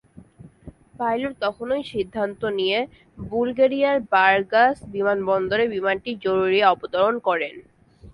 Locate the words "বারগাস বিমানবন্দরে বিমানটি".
4.13-6.11